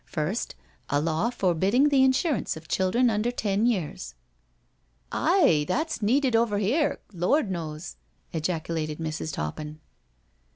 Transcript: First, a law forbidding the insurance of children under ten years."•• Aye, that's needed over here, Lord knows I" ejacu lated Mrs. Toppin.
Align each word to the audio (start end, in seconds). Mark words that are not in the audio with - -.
First, 0.07 0.55
a 0.89 0.99
law 0.99 1.29
forbidding 1.29 1.89
the 1.89 2.03
insurance 2.03 2.57
of 2.57 2.67
children 2.67 3.11
under 3.11 3.29
ten 3.29 3.67
years."•• 3.67 4.15
Aye, 5.11 5.65
that's 5.67 6.01
needed 6.01 6.35
over 6.35 6.57
here, 6.57 7.01
Lord 7.13 7.51
knows 7.51 7.97
I" 8.33 8.39
ejacu 8.39 8.73
lated 8.87 8.97
Mrs. 8.97 9.31
Toppin. 9.31 9.79